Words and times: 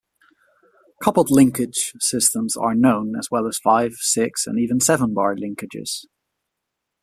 Coupled 0.99 1.27
linkage 1.29 1.93
systems 1.99 2.57
are 2.57 2.73
known, 2.73 3.13
as 3.19 3.29
well 3.29 3.45
as 3.45 3.59
five-, 3.59 3.97
six-, 3.99 4.47
and 4.47 4.57
even 4.59 4.79
seven-bar 4.79 5.35
linkages. 5.35 6.05